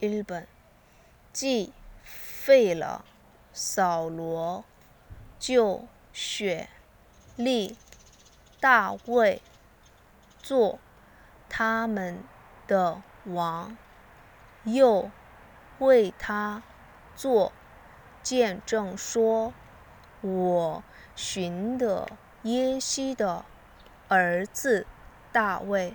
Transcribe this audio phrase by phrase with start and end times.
[0.00, 0.46] 日本。
[1.32, 3.04] 既废了
[3.52, 4.64] 扫罗，
[5.38, 6.68] 就选
[7.36, 7.76] 立
[8.58, 9.42] 大卫
[10.38, 10.78] 做
[11.50, 12.24] 他们
[12.66, 13.76] 的王，
[14.64, 15.10] 又
[15.78, 16.62] 为他
[17.14, 17.52] 做
[18.22, 19.52] 见证说
[20.22, 20.82] ：“我
[21.14, 22.08] 寻得
[22.44, 23.44] 耶西的
[24.08, 24.86] 儿子
[25.32, 25.94] 大卫，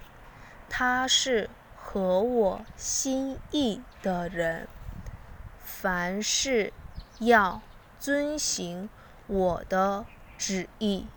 [0.70, 4.68] 他是合我心意的人，
[5.60, 6.74] 凡事
[7.20, 7.62] 要
[8.00, 8.90] 遵行
[9.28, 10.06] 我的
[10.38, 11.08] 旨意。”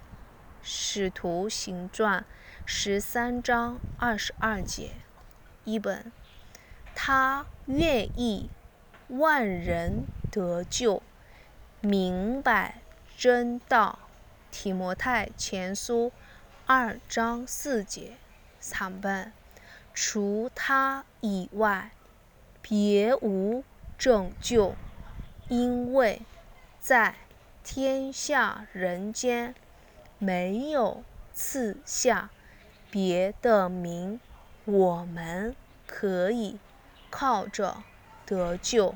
[0.66, 2.20] 《使徒行传》
[2.64, 4.92] 十三章二十二节。
[5.64, 6.10] 一本，
[6.94, 8.48] 他愿意
[9.08, 11.02] 万人得救，
[11.80, 12.80] 明白
[13.16, 13.98] 真道。
[14.50, 16.12] 提摩太前书
[16.64, 18.16] 二章四节。
[18.58, 19.32] 三本，
[19.92, 21.90] 除他以外，
[22.66, 23.62] 别无
[23.98, 24.74] 拯救，
[25.48, 26.22] 因为
[26.80, 27.14] 在
[27.62, 29.54] 天下人间。
[30.16, 31.02] 没有
[31.34, 32.30] 赐下
[32.90, 34.18] 别的名，
[34.64, 35.54] 我们
[35.86, 36.58] 可以
[37.10, 37.82] 靠着
[38.24, 38.94] 得救。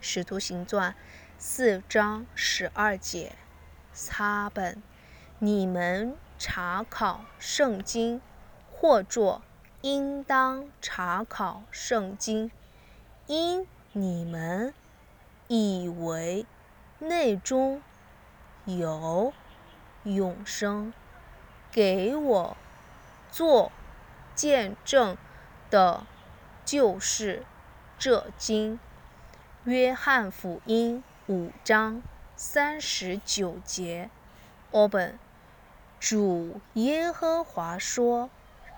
[0.00, 0.96] 使徒行传
[1.38, 3.36] 四章十二节。
[3.92, 4.82] 擦本，
[5.38, 8.20] 你们查考圣经，
[8.72, 9.42] 或作
[9.82, 12.50] 应当查考圣经，
[13.26, 14.72] 因你们
[15.48, 16.46] 以为
[16.98, 17.82] 内中
[18.64, 19.32] 有。
[20.04, 20.92] 永生，
[21.70, 22.56] 给我
[23.30, 23.70] 做
[24.34, 25.16] 见证
[25.70, 26.04] 的，
[26.64, 27.44] 就是
[28.00, 28.80] 这经。
[29.62, 32.02] 约翰福音五章
[32.34, 34.10] 三十九节。
[34.72, 35.16] 我本
[36.00, 38.28] 主耶和华说：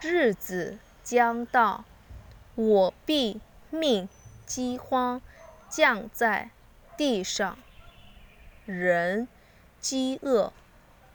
[0.03, 1.87] 日子将到，
[2.55, 4.07] 我必命
[4.55, 5.21] 饥荒
[5.69, 6.51] 降在
[6.97, 7.59] 地上，
[8.65, 9.27] 人
[9.81, 10.53] 饥饿。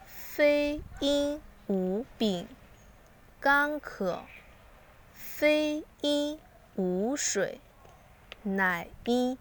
[0.06, 2.50] 非因无饼
[3.40, 4.24] 干渴，
[5.14, 6.38] 非因
[6.76, 7.62] 无水，
[8.44, 9.38] 乃因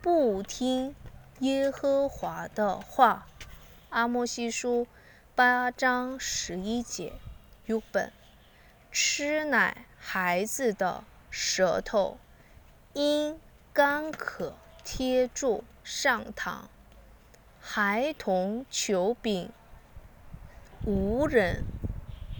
[0.00, 0.96] 不听
[1.40, 3.26] 耶和华的话。
[3.90, 4.86] 阿摩西书
[5.34, 7.12] 八章十一节。
[7.66, 8.10] 原本
[8.90, 12.16] 吃奶孩子的舌头
[12.98, 13.38] 因
[13.72, 16.62] 干渴贴住上膛，
[17.60, 19.52] 孩童求饼。
[20.84, 21.62] 无人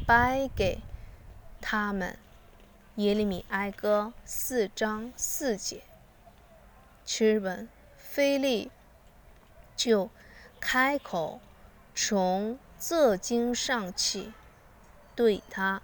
[0.05, 0.81] 掰给
[1.61, 2.19] 他们。
[2.97, 5.85] 耶利米哀歌四章四节。
[7.07, 8.73] 吃本菲利
[9.77, 10.11] 就
[10.59, 11.41] 开口
[11.95, 14.33] 从这经上起，
[15.15, 15.81] 对他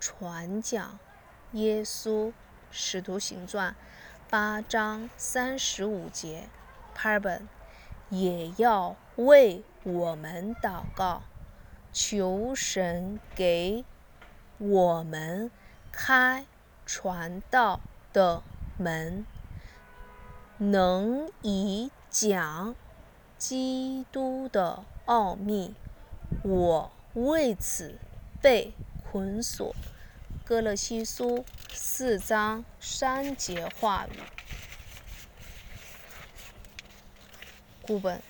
[0.00, 0.98] 传讲
[1.52, 2.32] 耶稣
[2.72, 3.76] 使徒行传
[4.32, 6.48] 八章三十五节。
[6.94, 7.46] 帕本
[8.08, 11.24] 也要为我们祷告。
[11.92, 13.84] 求神给
[14.56, 15.50] 我们
[15.92, 16.46] 开
[16.86, 17.80] 传道
[18.14, 18.42] 的
[18.78, 19.26] 门，
[20.56, 22.74] 能以讲
[23.36, 25.74] 基督的奥秘。
[26.42, 27.98] 我为此
[28.40, 28.72] 被
[29.04, 29.76] 捆锁。
[30.52, 34.10] 哥勒西书四章三节话语。
[37.80, 38.22] 故本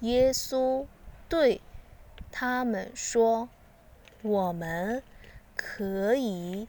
[0.00, 0.86] 耶稣
[1.28, 1.60] 对。
[2.32, 3.50] 他们说
[4.24, 5.02] ：“我们
[5.54, 6.66] 可以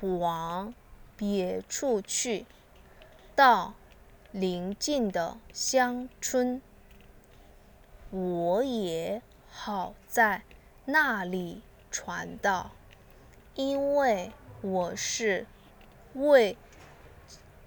[0.00, 0.74] 往
[1.16, 2.44] 别处去，
[3.34, 3.72] 到
[4.32, 6.60] 邻近的乡村。
[8.10, 10.42] 我也好在
[10.84, 12.72] 那里传道，
[13.54, 15.46] 因为我是
[16.14, 16.56] 为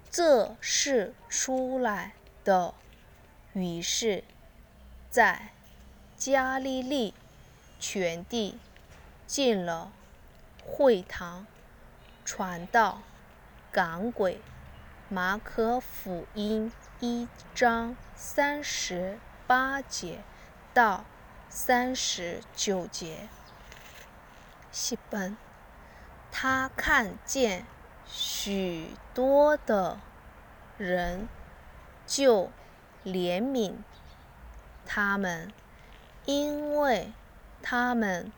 [0.09, 2.13] 这事出来
[2.43, 2.73] 的。”
[3.53, 4.23] 于是，
[5.09, 5.49] 在
[6.17, 7.13] 加利利。
[7.85, 8.57] 全地
[9.27, 9.91] 进了
[10.65, 11.45] 会堂，
[12.23, 13.01] 传道
[13.73, 14.39] 赶鬼。
[15.09, 16.71] 马可福音
[17.01, 20.23] 一章三十八节
[20.73, 21.03] 到
[21.49, 23.27] 三十九节。
[24.71, 25.35] 西本，
[26.35, 27.65] 他看见
[28.05, 29.99] 许多的
[30.77, 31.29] 人，
[32.05, 32.49] 就
[33.05, 33.75] 怜悯
[34.85, 35.53] 他们，
[36.25, 37.13] 因为。
[37.65, 38.29] 他们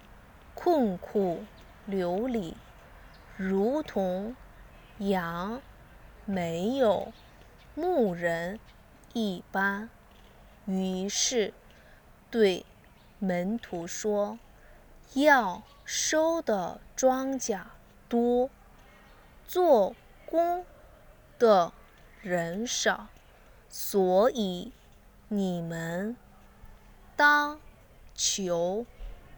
[0.54, 1.46] 困苦
[1.88, 2.56] 流离，
[3.36, 4.36] 如同
[5.00, 5.60] 羊
[6.26, 7.12] 没有
[7.74, 8.60] 牧人
[9.14, 9.90] 一般。
[10.66, 11.56] 于是
[12.30, 12.68] 对
[13.18, 14.38] 门徒说
[15.16, 17.64] ：“要收的庄稼
[18.08, 18.50] 多，
[19.48, 20.66] 做工
[21.38, 21.72] 的
[22.22, 23.08] 人少，
[23.70, 24.72] 所以
[25.28, 26.16] 你们
[27.16, 27.60] 当
[28.14, 28.86] 求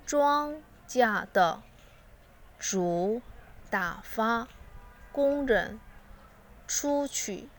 [0.06, 1.62] 庄稼的
[2.60, 3.22] 主
[3.70, 4.48] 打发
[5.12, 5.80] 工人
[6.68, 7.50] 出去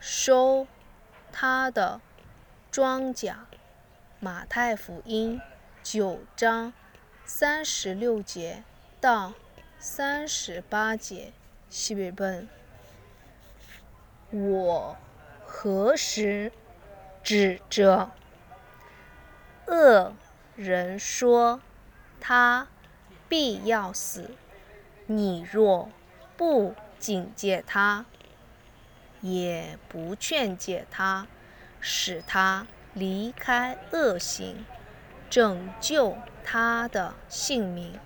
[0.00, 0.66] 收
[1.30, 2.00] 他的
[2.70, 3.34] 庄稼。
[4.20, 5.40] 马太福音
[5.82, 6.72] 九章
[7.24, 8.62] 三十六节
[9.00, 9.34] 到
[9.84, 11.32] 三十八节，
[11.68, 12.48] 西北本。
[14.30, 14.96] 我
[15.44, 16.52] 何时
[17.24, 18.12] 指着
[19.66, 20.12] 恶
[20.54, 21.60] 人说
[22.20, 22.68] 他
[23.28, 24.30] 必要死？
[25.06, 25.90] 你若
[26.36, 28.06] 不警戒他，
[29.20, 31.26] 也不劝诫他，
[31.80, 32.68] 使他。
[32.94, 34.64] 离开恶行，
[35.28, 37.98] 拯救他的性命，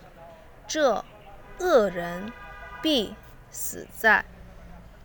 [0.66, 1.04] 这
[1.58, 2.32] 恶人
[2.82, 3.14] 必
[3.50, 4.24] 死在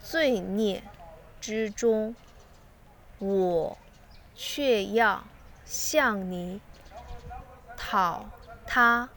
[0.01, 0.83] 罪孽
[1.39, 2.15] 之中。
[3.19, 3.77] 我
[4.33, 5.23] 却要
[5.63, 6.59] 向你
[7.77, 8.25] 讨
[8.65, 9.09] 他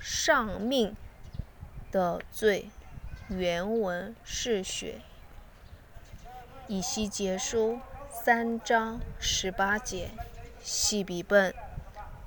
[0.00, 0.96] 丧命
[1.92, 2.70] 的罪。
[3.28, 5.00] 原文是血。
[6.66, 7.80] 以西结书。
[8.12, 10.10] 三章十八节，
[10.60, 11.54] 细笔本。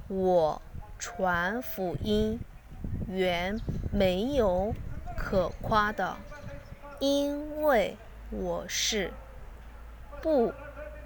[0.07, 0.62] 我
[0.97, 2.39] 传福音，
[3.15, 3.60] 原
[3.92, 4.74] 没有
[5.18, 6.18] 可夸的，
[7.00, 7.98] 因为
[8.30, 9.13] 我是
[10.21, 10.51] 不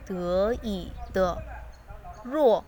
[0.05, 1.41] 得已的。
[2.23, 2.63] 若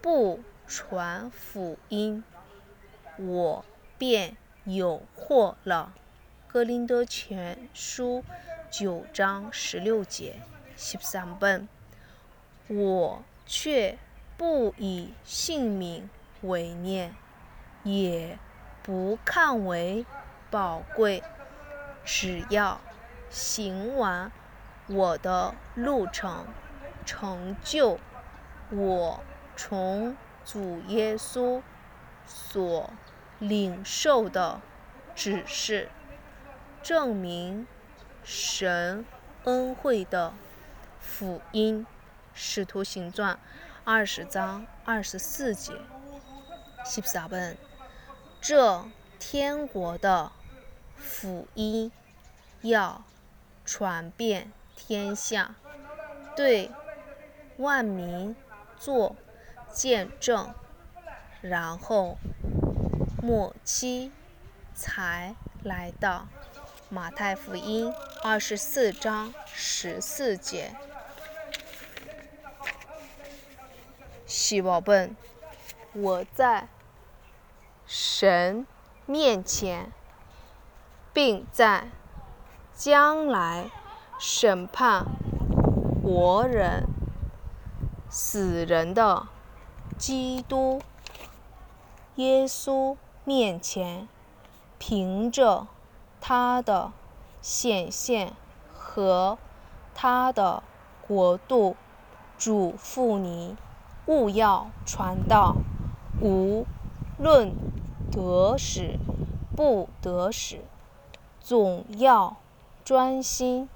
[0.00, 2.24] 不传福音，
[3.16, 3.64] 我
[3.96, 5.94] 便有祸了。
[6.46, 8.24] 格林德全书
[8.70, 10.40] 九章十六节。
[10.80, 11.68] 十三本，
[12.68, 13.98] 我却
[14.36, 16.08] 不以性命
[16.42, 17.16] 为念，
[17.88, 18.38] 也
[18.82, 20.04] 不看为
[20.50, 21.22] 宝贵。
[22.04, 22.80] 只要
[23.30, 24.30] 行完
[24.86, 26.46] 我的路程，
[27.04, 27.98] 成就
[28.70, 29.20] 我
[29.56, 31.62] 从主耶稣
[32.26, 32.90] 所
[33.38, 34.60] 领受的
[35.14, 35.88] 指示，
[36.82, 37.66] 证明
[38.22, 39.04] 神
[39.44, 40.32] 恩惠的。
[41.00, 41.86] 福音，
[42.34, 43.38] 使徒行传
[43.84, 45.72] 二十章二十四节。
[46.84, 47.56] 十三本，
[48.40, 48.86] 这
[49.18, 50.32] 天国的
[50.96, 51.92] 福音
[52.62, 53.02] 要
[53.64, 55.54] 传遍天下，
[56.36, 56.70] 对
[57.56, 58.34] 万民
[58.78, 59.16] 做
[59.72, 60.54] 见证，
[61.40, 62.16] 然后
[63.22, 64.12] 末期
[64.74, 66.28] 才来到。
[66.90, 67.92] 马太福音
[68.22, 70.74] 二十四章十四节。
[74.26, 75.14] 希宝本，
[75.92, 76.66] 我在
[77.90, 78.66] 神
[79.06, 79.90] 面前，
[81.14, 81.88] 并在
[82.74, 83.70] 将来
[84.18, 85.06] 审判
[86.02, 86.86] 活人、
[88.10, 89.26] 死人的
[89.96, 90.82] 基督
[92.16, 92.94] 耶稣
[93.24, 94.06] 面前，
[94.78, 95.66] 凭着
[96.20, 96.92] 他的
[97.40, 98.34] 显现
[98.74, 99.38] 和
[99.94, 100.62] 他的
[101.06, 101.74] 国度，
[102.36, 103.56] 嘱咐你。
[104.04, 105.54] 勿要传道，
[106.20, 106.66] 无
[107.18, 107.54] 论
[108.18, 108.98] 得使
[109.54, 110.64] 不得使，
[111.40, 112.36] 总要
[112.84, 113.68] 专心，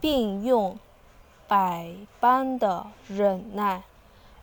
[0.00, 0.78] 并用
[1.48, 3.82] 百般的忍耐，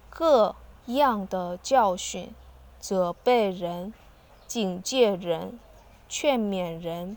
[0.10, 0.56] 各
[0.88, 2.36] 样的教训，
[2.82, 3.94] 责备人，
[4.46, 5.58] 警戒人，
[6.10, 7.16] 劝勉人。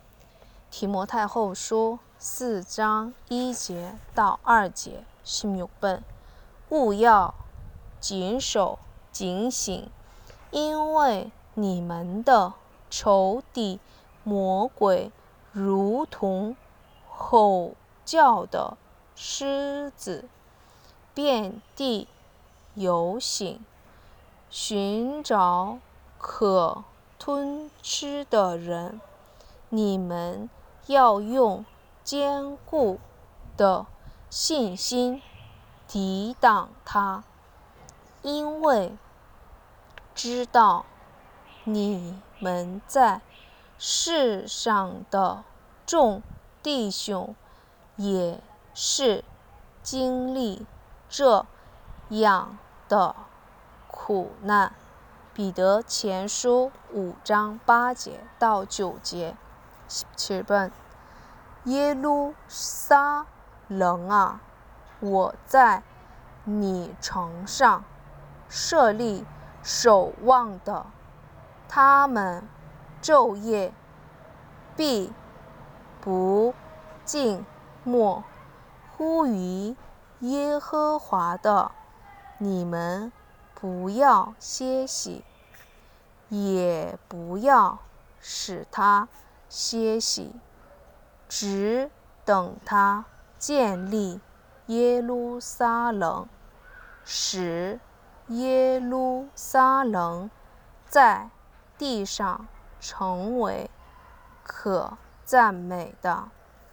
[0.71, 6.03] 提摩太后书四章一节到二节，新约本，
[6.69, 7.35] 勿要。
[8.01, 8.81] 谨守
[9.13, 9.89] 警醒，
[10.51, 12.55] 因为你们的
[12.89, 13.79] 仇敌
[14.25, 15.13] 魔鬼
[15.53, 16.57] 如同
[17.09, 17.73] 吼
[18.05, 18.77] 叫的
[19.15, 20.29] 狮子，
[21.15, 22.09] 遍地
[22.75, 23.65] 游行，
[24.49, 25.79] 寻找
[26.19, 26.85] 可
[27.19, 29.01] 吞吃的人。
[29.69, 30.49] 你们
[30.87, 31.65] 要用
[32.03, 32.99] 坚固
[33.57, 33.87] 的
[34.31, 35.23] 信心
[35.87, 37.25] 抵挡他。
[38.23, 38.97] 因为
[40.15, 40.85] 知道
[41.65, 43.21] 你们在
[43.79, 45.45] 世上的
[45.87, 46.23] 众
[46.63, 47.35] 弟兄
[47.97, 48.41] 也
[48.75, 49.25] 是
[49.83, 50.67] 经历
[51.09, 51.47] 这
[52.09, 53.15] 样的
[53.87, 54.73] 苦难。
[55.35, 59.37] 彼得前书五章八节到九节，
[60.17, 60.71] 七本
[61.65, 63.27] 耶路撒
[63.69, 64.41] 冷啊，
[65.01, 65.83] 我在
[66.45, 67.85] 你城上。
[68.55, 69.25] 设立
[69.63, 70.85] 守望的，
[71.75, 72.47] 他们
[73.01, 73.73] 昼夜
[74.77, 75.11] 必
[76.03, 76.53] 不
[77.03, 77.47] 静
[77.83, 78.23] 默
[78.91, 79.75] 呼于
[80.21, 81.73] 耶和华的，
[82.37, 83.11] 你们
[83.55, 85.25] 不要歇息，
[86.29, 87.79] 也不要
[88.21, 89.09] 使他
[89.49, 90.35] 歇息，
[91.27, 91.91] 只
[92.27, 93.07] 等他
[93.39, 94.21] 建立
[94.67, 96.29] 耶路撒冷，
[97.03, 97.81] 使
[98.29, 100.31] 耶路撒冷
[100.87, 101.31] 在
[101.83, 102.47] 地上
[102.79, 103.69] 成为
[104.45, 106.29] 可赞美的。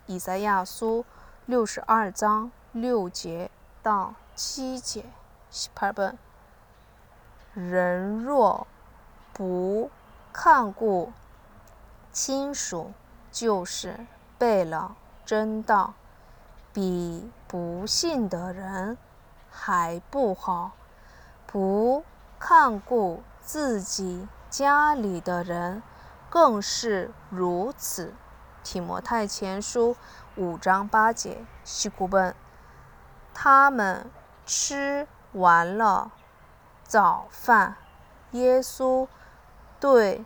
[0.06, 1.04] 以赛亚书
[1.48, 3.50] 六十二章六节
[3.82, 5.06] 到七节。
[5.74, 6.16] 八本。
[7.56, 8.68] 人若
[9.34, 9.90] 不
[10.32, 11.12] 看顾
[12.12, 12.94] 亲属，
[13.32, 14.06] 就是
[14.38, 15.96] 背了真道，
[16.72, 18.96] 比不信的人
[19.50, 20.74] 还不好。
[21.48, 22.04] 不
[22.38, 25.84] 看顾自己家里的人，
[26.30, 28.14] 更是如此。
[28.64, 29.96] 提摩太前书
[30.36, 32.36] 五章八节，西古本。
[33.34, 34.10] 他们
[34.46, 36.12] 吃完了
[36.84, 37.78] 早饭，
[38.32, 39.08] 耶稣
[39.80, 40.26] 对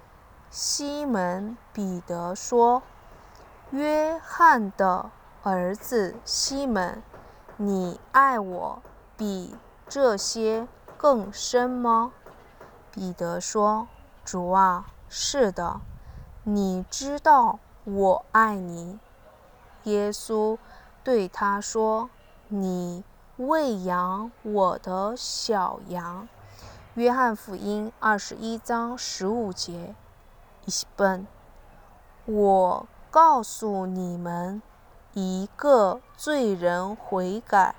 [0.49, 2.81] 西门彼得说
[3.71, 5.11] ：“约翰的
[5.43, 7.03] 儿子西门，
[7.57, 8.81] 你爱我
[9.15, 9.55] 比
[9.87, 12.13] 这些更深吗？”
[12.91, 13.87] 彼得说
[14.23, 15.81] ：“主啊，是的，
[16.43, 18.97] 你知道。”我爱你，
[19.83, 20.57] 耶稣
[21.03, 22.09] 对他说
[22.47, 23.03] ：“你
[23.35, 26.25] 喂养我的小羊。”
[26.95, 29.93] 约翰福音二十一章十五节。
[30.63, 31.27] 一本，
[32.23, 34.61] 我告诉你们，
[35.11, 37.75] 一个罪人悔改，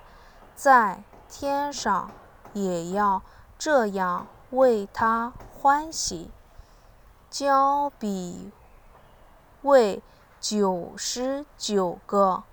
[0.55, 2.11] 在天上
[2.53, 3.23] 也要
[3.57, 6.31] 这样为他欢喜，
[7.31, 8.51] 交比。
[9.63, 10.03] 为
[10.41, 12.45] 九十九个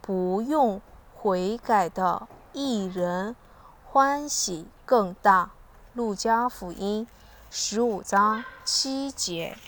[0.00, 0.80] 不用
[1.14, 3.34] 悔改的艺人
[3.84, 5.50] 欢喜更大。
[5.92, 7.06] 路加福音
[7.50, 9.58] 十五章七节。